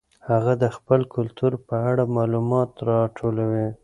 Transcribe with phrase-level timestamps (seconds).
[0.29, 3.67] هغه د خپل کلتور په اړه معلومات راټولوي.